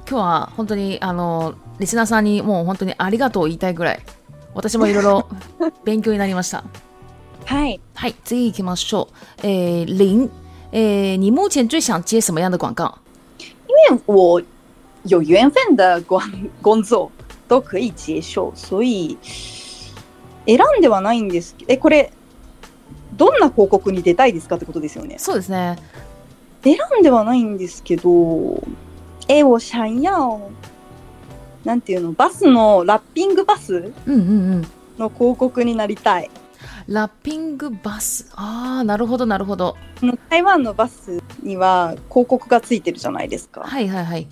[0.08, 4.00] 今日は本当にあのリスナーさんにもう本当にありがとう言いたいぐらい
[4.54, 5.28] 私もいろいろ
[5.84, 6.64] 勉強になりました
[7.44, 9.14] はいはい次行きましょう
[9.44, 10.28] えー、林
[10.72, 12.98] えー、你目前最想接什么样的广告
[13.68, 14.42] 因为我
[15.06, 16.20] 有缘分的广
[16.60, 17.08] 工作
[17.46, 19.16] 都可以接受所以
[20.50, 22.12] 選んではないんですえこれ
[23.14, 25.76] どんな広告に出たいですかってことですよねそうですね
[26.64, 28.62] 選んではないんですけど
[29.28, 30.50] えおしゃんやお
[31.64, 34.60] なんていうのバスのラッピングバス、うんうんうん、
[34.98, 36.30] の広告になりたい
[36.88, 39.76] ラッピングバスああなるほどなるほど
[40.30, 44.26] 台湾のバスには広告がついてるじゃないですかはいはいはい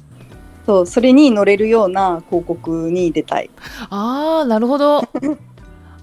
[0.66, 3.50] そうそれに乗れるような広告に出たい
[3.90, 5.06] ああなるほど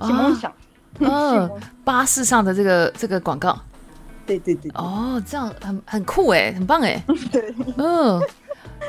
[0.01, 0.51] 启蒙一下
[0.99, 3.57] 哦，巴士上的这个这个广告，
[4.25, 8.21] 对对对，哦，这样很很酷哎，很棒哎， 对，嗯，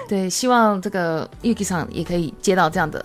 [0.08, 3.04] 对，希望这个 UK 上也可以接到这样的，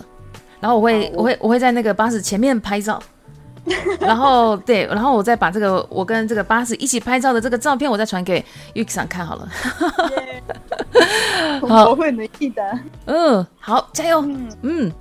[0.59, 3.01] 然后我会我会我会在那个巴士前面拍照，
[3.99, 8.43] 然后对，然后我再把这个我跟这个巴士一起拍照的这个照片，我再传给
[8.75, 9.49] UK 上看好了，
[11.63, 14.23] 我会记得，嗯，好，加油，
[14.61, 14.91] 嗯，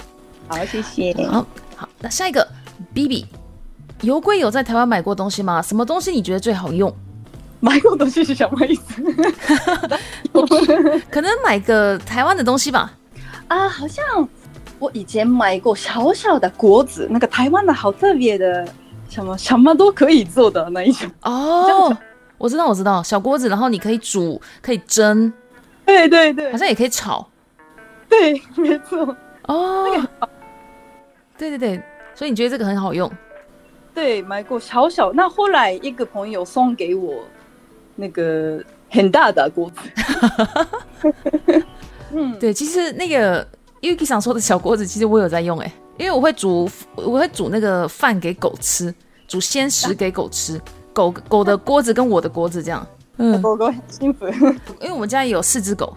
[0.48, 1.44] 好，谢谢，好
[1.76, 2.48] 好，那下一个。
[2.94, 3.24] B B，
[4.02, 5.60] 油贵有在台湾买过东西吗？
[5.62, 6.92] 什么东西你觉得最好用？
[7.60, 9.02] 买过东西是什么意思？
[11.10, 12.92] 可能买个台湾的东西吧。
[13.48, 14.26] 啊，好像
[14.78, 18.66] 我以前买过小小的锅子，那个台湾的好特别的，
[19.10, 21.10] 什么什么都可以做的那一种。
[21.22, 21.94] 哦，
[22.38, 25.30] 我知道，我知道，小锅子，然后你可以煮，可以蒸，
[25.84, 27.28] 对对对，好像也可以炒。
[28.08, 29.14] 对，没错。
[29.44, 30.08] 哦，那个，
[31.36, 31.82] 对对对。
[32.14, 33.10] 所以你觉得这个很好用？
[33.94, 35.12] 对，买过小小。
[35.12, 37.22] 那后来一个朋友送给我
[37.94, 41.12] 那个很大的锅子。
[42.12, 43.46] 嗯，对，其实那个
[43.80, 48.92] UKI 想说的小锅子，其实我有在用哎，因为我会煮，我会煮那个饭给狗吃，
[49.28, 50.60] 煮鲜食给狗吃。
[50.92, 52.84] 狗狗的锅子跟我的锅子这样，
[53.18, 54.26] 嗯，狗狗很幸福。
[54.82, 55.96] 因为我们家有四只狗。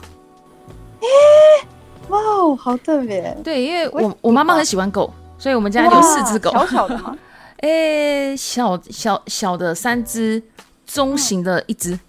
[1.01, 1.67] 耶，
[2.09, 3.35] 哇哦，好特别。
[3.43, 5.11] 对，因为我我妈妈很喜欢狗。
[5.43, 7.13] 所以我们家有四只狗，小小的吗？
[7.59, 10.41] 哎， 小小小的三只，
[10.85, 11.99] 中型的一只，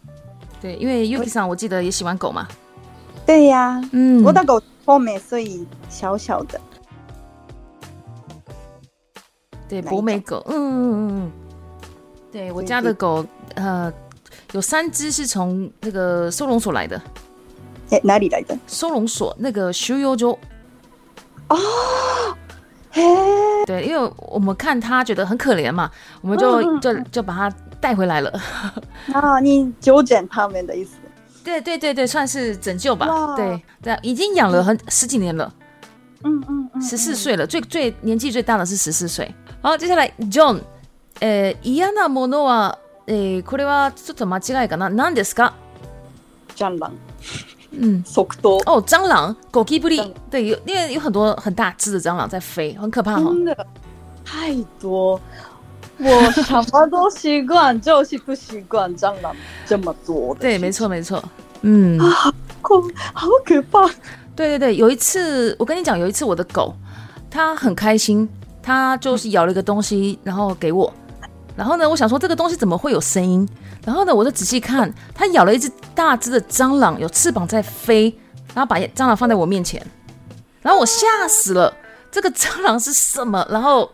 [0.61, 2.47] 对，因为 u k i 上我记得也喜欢狗嘛，
[3.27, 6.61] 对呀，嗯，我的狗博美，所以小小的，
[9.69, 11.33] 对，博美狗，嗯嗯嗯
[12.31, 13.93] 对我家的狗，呃，
[14.53, 17.03] 有三只是从那个收容所来的，
[17.91, 18.57] 哎，哪里来的？
[18.69, 20.39] 收容所那个修 h 州。
[21.49, 21.59] 哦。
[23.67, 28.31] 对，因为我们看他觉得很可怜嘛，我们就就就把他带回来了。
[29.13, 30.93] 啊， 你纠正他们的意思？
[31.43, 33.35] 对对对对，算是拯救吧。
[33.37, 35.53] 对对，已经养了很十几年了，
[36.23, 39.33] 嗯嗯嗯，十四岁了，最最年纪最大的是十四岁。
[39.61, 40.61] 好，接下来 John，
[41.21, 42.75] 诶，嫌なものは
[43.07, 44.89] 诶，これはちょっと間違いかな。
[44.89, 45.53] なんですか？
[46.55, 46.87] ジャンル。
[47.81, 53.23] 嗯，好多哦，蟑螂，狗鸡不离，对，有因为有很多很大只的蟑螂在飞，很可怕哈。
[53.25, 53.67] 真的
[54.25, 55.21] 太多，
[55.99, 59.35] 我什么都习惯，就是不习惯蟑螂
[59.67, 60.35] 这么多。
[60.39, 61.23] 对，没错，没错。
[61.63, 62.33] 嗯，好
[62.63, 62.83] 酷，
[63.13, 63.83] 好可怕。
[64.37, 66.75] 对对对，有一次我跟你讲，有一次我的狗，
[67.31, 68.29] 它很开心，
[68.63, 70.93] 它就是咬了一个东西，然后给我。
[71.57, 73.49] 然后呢，我想说这个东西怎么会有声音？
[73.87, 78.15] 然后呢，我就仔细看，它咬了一只大只的蟑螂，有翅膀在飞，
[78.55, 79.85] 然后把蟑螂放在我面前，
[80.63, 81.73] 然后我吓死了，
[82.11, 83.47] 这个蟑螂是什么？
[83.49, 83.89] 然后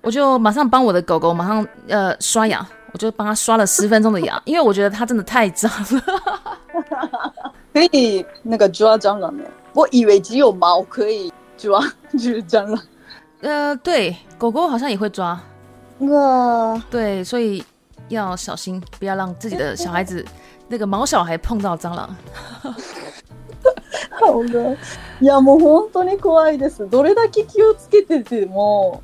[0.00, 6.02] 我就马上帮我的狗狗马上呃刷牙，我就帮它刷了十分钟的牙，因为我觉得它真的太脏了。
[7.74, 9.44] 可以那个抓蟑螂的？
[9.74, 11.80] 我以为只有猫可以抓
[12.12, 12.80] 蟑螂，
[13.40, 15.38] 呃，对，狗狗好像也会抓。
[16.00, 17.62] 哇，对，所以
[18.08, 20.24] 要小心，不要让自己的小孩子
[20.68, 22.08] 那个毛小孩碰到蟑螂。
[25.20, 26.86] いやもう本当に怖いです。
[26.88, 29.02] どれだけ気をつけてても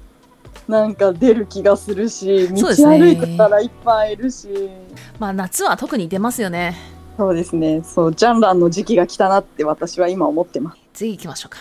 [0.66, 4.80] なんか出る気がするし、道歩いてたらいっぱいいるし、ね、
[5.18, 6.74] まあ夏は特に出ますよね。
[7.18, 7.82] そうですね。
[7.84, 10.78] そう、ジャンランの時期が来たなって私は今思ってます。
[10.94, 11.58] 次行きましょうか。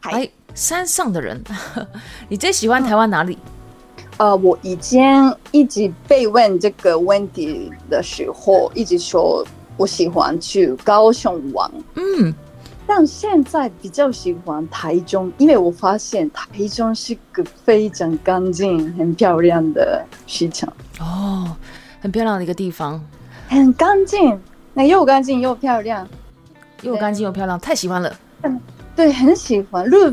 [0.00, 0.14] はい。
[0.14, 1.44] はい、山上的人，
[2.30, 3.38] 你最喜欢台湾哪里？
[4.18, 12.34] 呃，我以前一直被问这个问题的时候，一直说我喜欢去高雄玩，嗯，
[12.84, 21.54] 但现在比较喜欢台中，因为我发现台中是个非常干净、很漂亮的市场哦，
[22.00, 23.00] 很漂亮的一个地方，
[23.48, 24.38] 很干净，
[24.74, 26.06] 那又干净又漂亮，
[26.82, 28.60] 又干净又漂亮，太喜欢了，嗯，
[28.96, 30.12] 对，很喜欢路，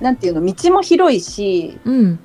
[0.00, 2.18] 那点的道，道も広いし，嗯。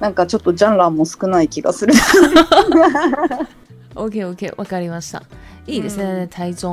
[0.00, 1.92] なんかちょっとジャンラーも少ない気がする。
[3.94, 5.22] OKOK わかりました。
[5.66, 6.68] いいですね、うん、台中。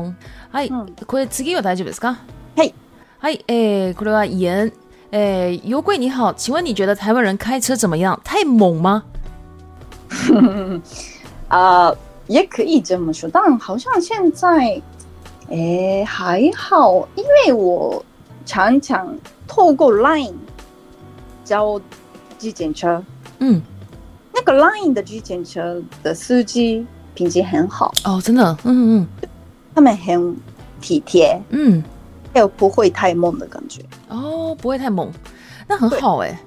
[0.52, 2.20] はい、うん、これ次は大丈夫ですか
[2.58, 2.74] はい。
[3.20, 4.74] はい、えー、これは言。
[5.14, 8.20] えー、油贵你好，请问你觉得台湾人开车怎么样？
[8.24, 9.04] 太猛吗？
[11.50, 11.94] 啊
[12.28, 14.82] 也可以这么说，但好像现在，
[15.50, 18.02] 哎，还好，因为我
[18.46, 19.16] 常常
[19.48, 20.34] 透过 Line
[21.44, 21.80] 教
[22.38, 23.04] 自行车。
[23.41, 23.60] 嗯，
[24.34, 29.08] 那个 Line 的机检车的司机品质很好哦，真的，嗯嗯，
[29.73, 30.36] 他们很
[30.80, 31.84] 体贴，嗯，
[32.34, 35.12] 还有不会太猛的感觉哦，不会太猛，
[35.67, 36.39] 那很好哎，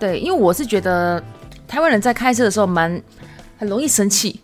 [0.00, 1.22] 对，因为我是觉得
[1.68, 3.00] 台湾人在开车的时候蛮
[3.58, 4.40] 很容易生气，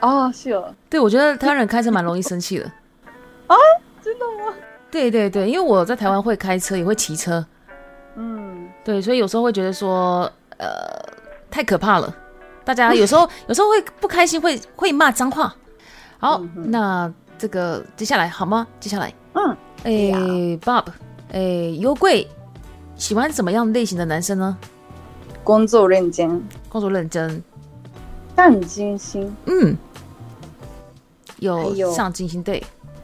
[0.00, 2.64] 哦，是哦， 对我觉得台湾人开车蛮容易生气的，
[3.48, 3.56] 啊，
[4.00, 4.54] 真的吗？
[4.92, 7.44] 对对对，因为我在台湾会开车也会骑车，
[8.14, 10.30] 嗯，对，所以有时候会觉得说。
[10.58, 10.68] 呃，
[11.50, 12.14] 太可怕了！
[12.64, 15.54] 大家有时候 有时候会不开心，会会骂脏话。
[16.18, 18.66] 好，那这个接下来好吗？
[18.80, 19.90] 接下来，嗯，哎
[20.60, 20.84] ，Bob，
[21.32, 21.40] 哎，
[21.78, 22.26] 优贵，
[22.96, 24.56] 喜欢怎么样类型的男生呢？
[25.44, 26.28] 工作认真，
[26.68, 27.42] 工作认真，
[28.36, 29.76] 上进心，嗯，
[31.38, 32.60] 有上进心对，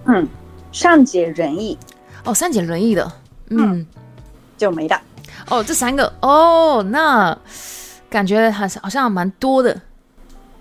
[0.06, 0.28] 嗯，
[0.72, 1.78] 善解人意，
[2.24, 3.10] 哦，善解人意的，
[3.50, 3.86] 嗯，
[4.58, 5.00] 就没的。
[5.50, 7.36] 哦，这三个哦，那
[8.08, 9.76] 感觉还是好像蛮多的，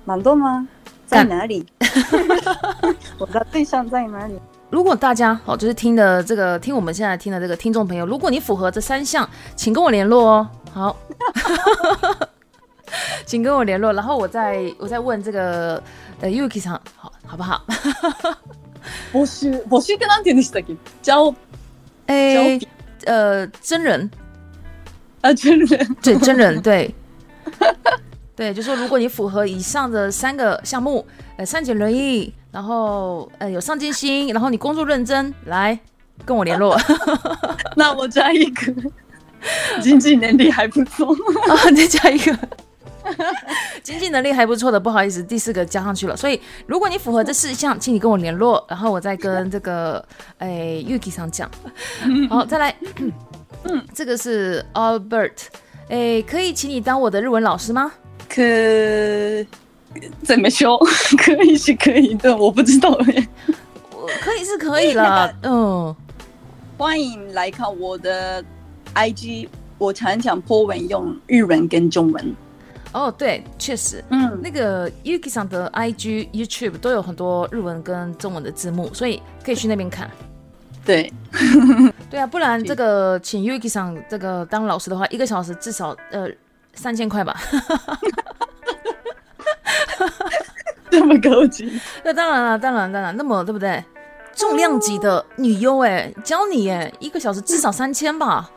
[0.03, 0.67] 蛮多吗？
[1.05, 1.65] 在哪里？
[3.17, 4.37] 我的对象在哪里？
[4.69, 10.49] 如果大家哦，就是听的这个，听我们现在听的这个听众朋友，如果你符合这三项，请跟我联络哦。
[10.73, 10.97] 好，
[13.25, 15.81] 请跟我联络，然后我再我再问这个
[16.19, 17.61] 呃，UK 上好好不好？
[19.13, 20.51] 我需我需跟哪点联系？
[21.01, 21.33] 叫
[22.09, 22.59] 诶
[23.05, 24.09] 呃真人。
[25.23, 26.93] 啊，真人 对，真人 对，
[28.35, 31.05] 对，就说，如果你符合以上的三个项目，
[31.37, 35.77] 呃，善解人意，然后呃有上进心，然后你工作认真，来
[36.25, 36.77] 跟我联络。
[37.77, 38.73] 那我加一个，
[39.81, 41.07] 经济能力还不错
[41.47, 42.37] 啊，再加一个，
[43.81, 46.17] 经济能力还不错的，不好意思，第四个加上去了。
[46.17, 50.05] 所以，如果你符合这四项，请你跟我联络，然后我再跟这个
[50.39, 51.49] 哎 UK 上讲。
[52.29, 52.75] 好，再来。
[53.65, 55.45] 嗯，这个是 Albert，
[55.89, 57.91] 哎，可以请你当我的日文老师吗？
[58.29, 58.41] 可
[60.23, 60.77] 怎么说？
[61.17, 63.27] 可以是可以的，我不知道哎。
[63.91, 65.95] 我可以是可以啦， 嗯。
[66.75, 68.43] 欢迎来看我的
[68.95, 69.47] IG，
[69.77, 72.35] 我常常 Po 文用日文跟中文。
[72.91, 80.09] 哦，对，确实，嗯，那个 y u k i 上的 IG、YouTube 都有很多日文跟中文的字幕，所以可以去那边看。
[80.85, 81.11] 对，
[82.09, 86.27] 对啊，不然这个请 Yuki 上这个当老师的话，一个小时至少呃
[86.73, 87.35] 三千块吧，
[90.91, 91.79] 这么高级？
[92.03, 93.83] 那当然了，当然，当然，那么对不对？
[94.35, 98.49] 重量级的女优哎，教你哎，一个小时至少三千吧。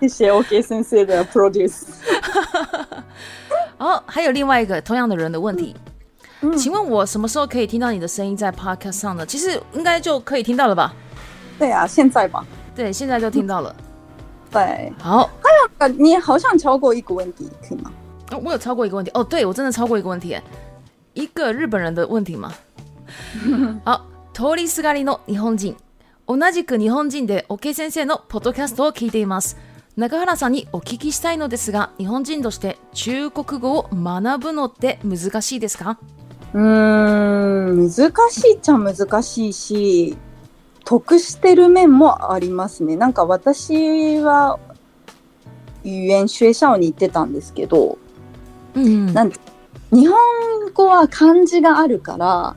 [0.00, 1.84] 谢谢 OKC 的 produce。
[3.78, 5.74] 哦，还有另外一个同样的人的问题，
[6.58, 9.24] 请问我什么时候可以听到你的声音在 Podcast 上的？
[9.24, 10.92] 其实应该就可以听到了吧？
[11.58, 12.44] 对啊，现在吧。
[12.74, 13.74] 对，现在就听到了。
[14.50, 15.30] 对，好。
[15.78, 17.90] 还有，你好像超过一个问题，可以吗？
[18.32, 19.10] 哦、我有超过一个问题。
[19.14, 20.36] 哦，对，我真的超过一个问题，
[21.14, 22.52] 一个日本人的问题吗？
[23.84, 24.02] 好，
[24.34, 25.74] 通りすがりの日本人。
[26.28, 29.56] 同じく日本人で、オケ先生のポッドキャストを聞いています。
[29.96, 35.98] 中原さんにお聞きしたいのですが、日本人として中国語を学ぶのって難しいですか？
[36.52, 40.16] うーん、難しいっちゃ難しいし、
[40.86, 42.94] 得してる面もありますね。
[42.94, 44.58] なんか私は、
[45.82, 47.98] 遊園エシャオに行ってたんですけど、
[48.74, 49.32] うん、なん
[49.92, 50.16] 日本
[50.74, 52.54] 語は漢字があるから、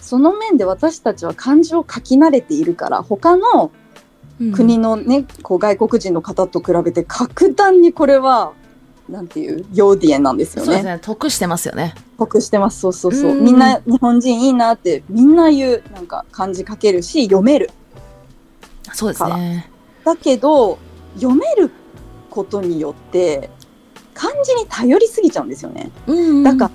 [0.00, 3.72] その面で私たちは漢字を書き慣れているから、他の
[4.54, 8.52] 国のね、うん、こう外国人の方と比べて格段にこれは、
[9.08, 10.66] なんていう、ヨーディエンなんですよね。
[10.66, 10.98] そうですね。
[11.02, 11.94] 得してますよね。
[12.16, 17.70] 得してますそうそうそう、うん、みんな日本人いいなってみんな言うなんか漢字書けるし読める
[18.92, 19.70] そうですね
[20.04, 20.78] だけど
[21.16, 21.70] 読める
[22.30, 23.50] ことによって
[24.14, 26.70] 漢字に頼りすぎちゃうんですよね、うん、だから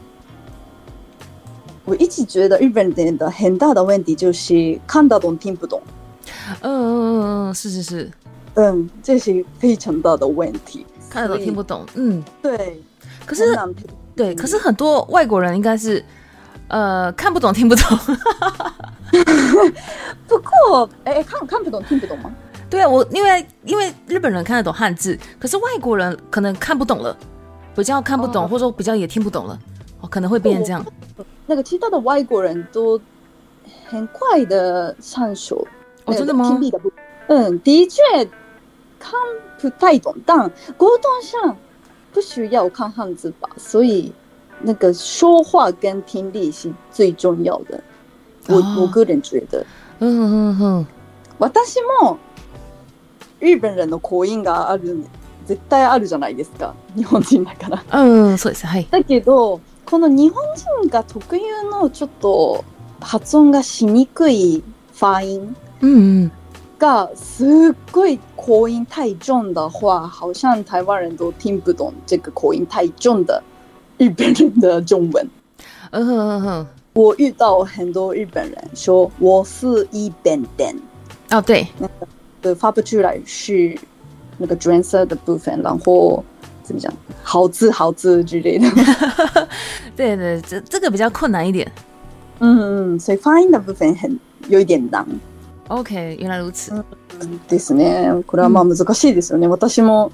[1.85, 5.81] 我一直觉得日本人的很大的问题就是看得懂听不懂。
[6.61, 8.11] う嗯嗯嗯，是是是，
[8.53, 10.85] 嗯，这是非常大的问题。
[11.09, 12.79] 看得懂听不懂，嗯，对。
[13.25, 13.55] 可是
[14.19, 16.03] 对，可是很多外国人应该是，
[16.67, 17.97] 呃，看不懂听不懂。
[20.27, 22.29] 不过，哎看看不懂听不懂吗？
[22.69, 27.15] 对啊，我因为因为日本人看得懂汉字，可是外国人可能看不懂了，
[27.73, 29.57] 比较看不懂，或者说比较也听不懂了，
[30.09, 30.85] 可能会变成这样。
[31.45, 32.99] 那个其他的外国人都
[33.87, 35.65] 很快的上手，
[36.09, 36.59] 真的吗？
[37.27, 38.01] 嗯，的确，
[38.99, 39.11] 看
[39.61, 40.37] 不太懂，但
[40.75, 41.55] 沟通上。
[42.19, 44.11] 不需要看汉字吧，所以
[44.61, 47.81] 那个说话跟听力是最重要的。
[48.49, 48.79] 我、oh.
[48.79, 49.65] 我个人觉得，
[49.99, 50.85] 嗯嗯嗯，
[51.65, 52.17] 私も
[53.39, 55.01] 日本人の口音がある
[55.47, 57.81] 絶対あるじゃないですか、日本人だから。
[58.03, 58.85] うん、そうですはい。
[58.91, 62.65] だけどこの日本人が特有のちょっと
[62.99, 64.61] 発音がしにくい
[64.93, 65.55] ファイン。
[65.83, 66.31] うん、うん
[66.79, 73.43] 个，す u p 口音太重的话，好像台湾人都听不懂这个口音太重的
[73.97, 75.27] 日本人的中文。
[75.91, 80.73] 嗯嗯哼，我遇到很多日本人说我是一本本。
[81.31, 81.87] 哦对，那
[82.41, 83.77] 个发不出来是
[84.37, 86.23] 那个 d n e r 的部分，然后
[86.63, 88.67] 怎么讲，好字好字之类的。
[89.97, 91.69] 对对，这这个比较困难一点。
[92.39, 94.17] 嗯，所以发音的部分很
[94.47, 95.05] 有一点难。
[95.69, 96.83] OK 原来如此、う
[97.47, 100.11] ですねこれはまあ難しいですよね、うん、私も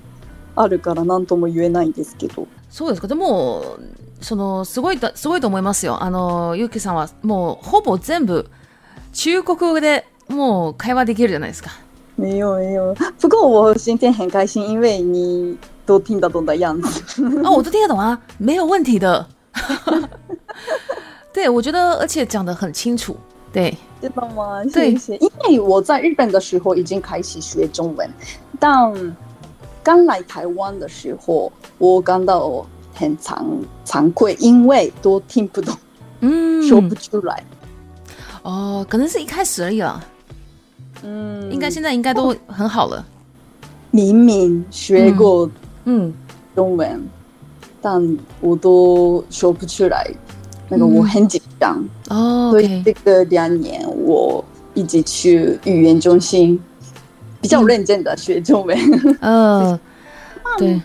[0.55, 3.77] あるから何とも言えないんですけどそうですかでも
[4.21, 8.49] そのすごいすごいと思いますよあのゆうきさんはもうほぼ全部
[9.13, 11.71] 中国語でもう会話できるじゃないですか
[12.17, 17.21] 没有没有，不过我今天很开心，因为你都听得懂的样子。
[17.43, 19.27] 哦，我都听得懂啊，没有问题的。
[21.35, 23.17] 对，我觉得而且讲得很清楚。
[23.55, 24.61] 对，知道吗？
[24.67, 25.15] 谢谢。
[25.15, 28.09] 因为我在日本的时候已经开始学中文，
[28.59, 28.75] 但
[29.81, 33.45] 刚来台湾的时候，我感到很惭
[33.85, 35.73] 惭愧，因为都听不懂，
[36.19, 37.45] 嗯，说不出来。
[38.43, 40.05] 哦，可能是一开始而已了，
[41.03, 43.05] 嗯，应该现在应该都很好了。
[43.89, 45.49] 明明学过
[45.85, 46.13] 嗯
[46.53, 47.01] 中文，
[47.81, 48.03] 但
[48.41, 50.11] 我都说不出来。
[50.69, 54.43] 那个我很紧张，所以这个两年我
[54.73, 56.59] 一直去语言中心，
[57.41, 58.77] 比较认真的学中文。
[59.21, 59.79] 嗯，
[60.57, 60.81] 对，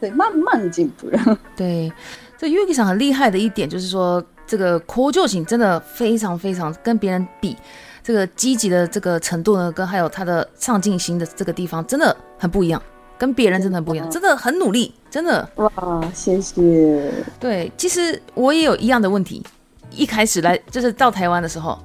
[0.00, 1.38] 对，慢慢进步了。
[1.56, 1.92] 对，
[2.38, 7.56] 这 UK 上很厉害的一点就是说，这个求救型真的非常非常跟别人比，
[8.02, 12.82] 这个积极的这个程度呢，跟还有他的上进心的这个地方真的很不一样。
[13.24, 15.48] 跟别人真的很不一样，真的很努力，真的。
[15.54, 15.70] 哇，
[16.12, 17.10] 谢谢。
[17.40, 19.42] 对，其实我也有一样的问题，
[19.92, 21.78] 一开始来就是到台湾的时候，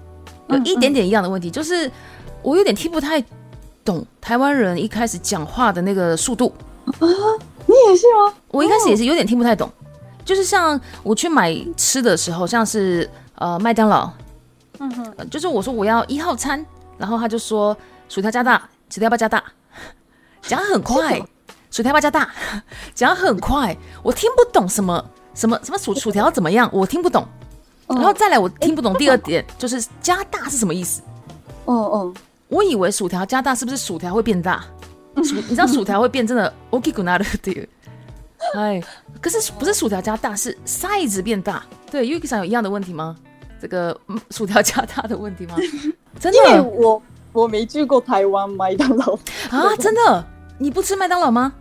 [0.49, 1.89] 有一点点一样的问题，就是
[2.41, 3.23] 我有点听不太
[3.85, 6.53] 懂台湾人一开始讲话的那个速度。
[6.85, 6.91] 啊，
[7.65, 8.35] 你也是吗？
[8.49, 9.71] 我一开始也是有点听不太懂，
[10.25, 14.11] 就是像我去买吃的时候，像是呃麦当劳，
[14.79, 16.65] 嗯哼，就是我说我要一号餐，
[16.97, 17.77] 然后他就说
[18.09, 18.55] 薯条加大，
[18.89, 19.41] 薯条要不要加大？
[20.43, 21.21] 讲很快，
[21.71, 22.29] 薯条加大，
[22.93, 27.27] 讲很快，我听不懂什么什么什么薯薯条怎么样，我听不懂。
[27.87, 31.01] 然后再来，我听不懂第二点，就是加大是什么意思？
[31.65, 32.13] 哦哦，
[32.47, 34.63] 我以为薯条加大是不是薯条会变大？
[35.23, 37.67] 薯，你知道薯条会变真的？Okey，good，n i g h t
[38.55, 38.81] 哎，
[39.19, 41.63] 可是不是薯条加大，是 size 变大。
[41.89, 43.17] 对，UK 上有一样的问题吗？
[43.59, 45.55] 这个薯条加大的问题吗？
[46.19, 47.01] 真的，因为我。
[47.33, 49.13] 我没去过台湾麦当劳
[49.51, 49.75] 啊！
[49.77, 50.23] 真的？
[50.57, 51.51] 你不吃麦当劳吗？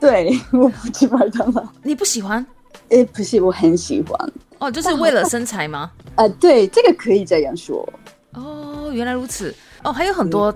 [0.00, 1.62] 对，我不吃麦当劳。
[1.82, 2.44] 你不喜欢？
[2.90, 4.32] 哎，不是，我很喜欢。
[4.58, 5.90] 哦，就是为了身材吗？
[6.14, 7.86] 啊，对，这个可以这样说。
[8.32, 9.54] 哦，原来如此。
[9.84, 10.54] 哦，还有很多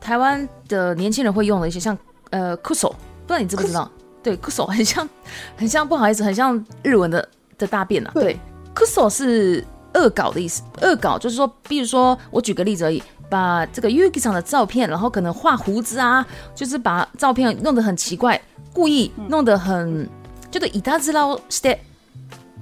[0.00, 1.96] 台湾的年轻人会用的一些，像
[2.30, 3.90] 呃 k u s 不知道你知不知道？
[4.22, 5.08] 对 k u s 很像，
[5.56, 8.10] 很像，不好意思，很像日文的的大便啊。
[8.14, 8.38] 对
[8.74, 10.62] k u s 是恶搞的意思。
[10.82, 13.02] 恶搞就是说，比如说，我举个例子而已。
[13.32, 16.24] 把这个 Yuki 的照片，然后可能画胡子啊，
[16.54, 18.38] 就是把照片弄得很奇怪，
[18.74, 20.06] 故意弄得很，
[20.50, 21.78] 就是以大字拉をして，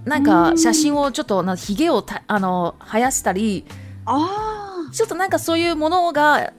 [0.07, 3.65] なんか写真をちょっとあひげをあの生やしたり、
[4.93, 6.53] ちょっとなんかそういうものが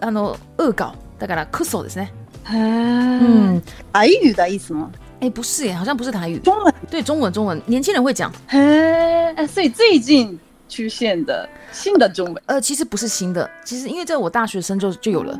[0.00, 2.12] あの恶搞大概啦 c u ですね。
[2.52, 3.60] 嗯，
[3.92, 4.92] 台语的意思吗？
[5.18, 6.38] 哎，不是耶，好像不是台语。
[6.38, 8.30] 中文，对，中文，中文，年轻人会讲。
[8.46, 10.38] 哎，所以最近。
[10.74, 15.38] 出现的新的中文，呃，其实不是新的，其实因为在我大学生就就有了。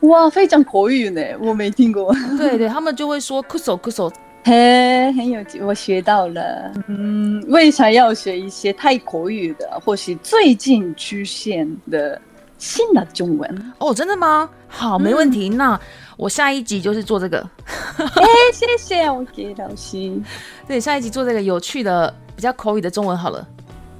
[0.00, 2.14] 哇，非常口语呢，我没听过。
[2.36, 4.12] 对对，他们就会说“酷手酷手”，
[4.44, 6.70] 嘿，很有，我学到了。
[6.88, 9.80] 嗯，为啥要学一些太口语的？
[9.82, 12.20] 或是最近出现的
[12.58, 13.72] 新的中文。
[13.78, 14.50] 哦，真的吗？
[14.68, 15.48] 好，没问题。
[15.48, 15.80] 那
[16.18, 17.38] 我下一集就是做这个。
[17.96, 18.06] 哎，
[18.52, 20.20] 谢谢我给老师。
[20.68, 23.46] 对，下一集做这个有趣的、比较口语的中文好了。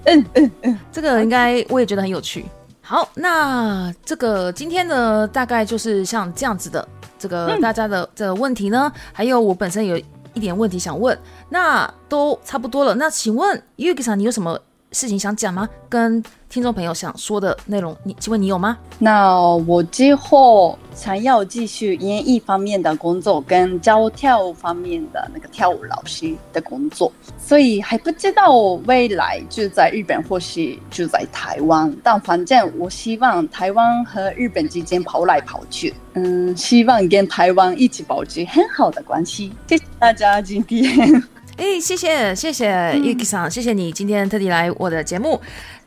[0.06, 2.44] 嗯嗯嗯，这个应该我也觉得很有趣。
[2.80, 6.86] 好，那这个今天呢，大概就是像这样子的，
[7.18, 9.96] 这个大家的这个问题呢，还有我本身有
[10.34, 11.16] 一点问题想问，
[11.48, 12.94] 那都差不多了。
[12.94, 14.58] 那请问 Yuki 上你有什么？
[14.96, 15.68] 事情想讲吗？
[15.90, 18.78] 跟听众朋友想说的内容，你请问你有吗？
[18.98, 28.50] 那我之后想要继续演艺方面的工作，跟教跳舞方面的那个跳舞老师的工作，所以还不知道
[28.86, 39.52] 未来就在日本或是就在台湾，但反正我希望台湾和日本之间跑来跑去，嗯，希望跟台湾一起保持很好的关系。
[39.68, 41.22] 谢谢大家，今天。
[41.56, 42.66] 哎，谢谢，谢谢
[43.02, 45.40] u k i a n 谢谢你今天特地来我的节目，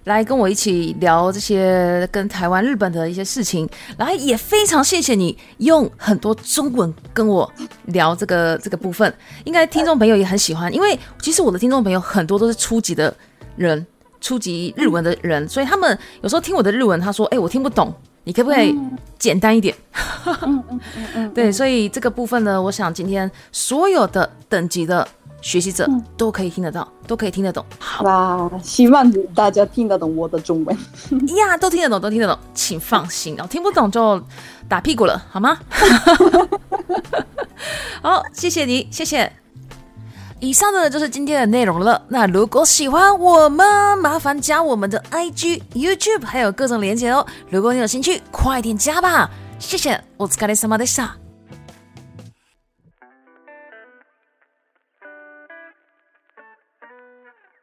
[0.06, 7.52] 来跟我一起聊这些跟台湾、日本的一些事情，然后也非常谢谢你用很多中文跟我
[7.86, 9.14] 聊这个这个部分，
[9.44, 13.16] 应该听众朋友也很喜欢，因为其实我的听众朋友很多都是初级的
[13.56, 13.86] 人，
[14.20, 17.94] 初级日文的人，所以他们有时候听我的日文，他说：“哎，我听不懂，
[18.24, 18.76] 你可不可以
[19.20, 19.76] 简单一点？”
[21.36, 25.08] 对，所以这个部分呢，我想今天所有的等级的。
[25.42, 28.50] 学习者都可以听得到，都可以听得懂，好吧？
[28.62, 30.78] 希望大家听得懂我的中文
[31.38, 34.22] 呀，都听得懂，都听得懂，请放心，要听不懂就
[34.68, 35.58] 打屁股了，好吗？
[38.04, 39.32] 好，谢谢你，谢谢。
[40.40, 42.02] 以上的就是今天的内容了。
[42.08, 47.26] 那如果喜欢我们，麻烦加我们的 IG、YouTube 还有各种连接哦。
[47.50, 49.30] 如果你有兴趣，快点加吧。
[49.60, 51.29] 谢谢，お疲れ様でした。